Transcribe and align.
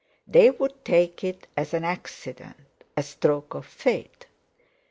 They 0.25 0.49
would 0.49 0.83
take 0.83 1.23
it 1.23 1.45
as 1.55 1.75
an 1.75 1.83
accident, 1.83 2.57
a 2.97 3.03
stroke 3.03 3.53
of 3.53 3.67
fate. 3.67 4.25